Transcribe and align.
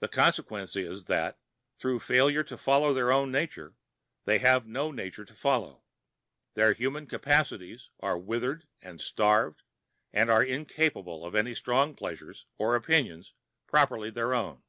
The 0.00 0.08
consequence 0.08 0.76
is 0.76 1.06
that, 1.06 1.38
through 1.78 2.00
failure 2.00 2.42
to 2.44 2.58
follow 2.58 2.92
their 2.92 3.10
own 3.10 3.32
nature, 3.32 3.74
they 4.26 4.40
have 4.40 4.66
no 4.66 4.90
nature 4.90 5.24
to 5.24 5.32
follow; 5.32 5.84
their 6.52 6.74
human 6.74 7.06
capacities 7.06 7.88
are 8.00 8.18
withered 8.18 8.66
and 8.82 9.00
starved, 9.00 9.62
and 10.12 10.30
are 10.30 10.44
incapable 10.44 11.24
of 11.24 11.34
any 11.34 11.54
strong 11.54 11.94
pleasures 11.94 12.44
or 12.58 12.76
opinions 12.76 13.32
properly 13.66 14.10
their 14.10 14.34
own. 14.34 14.64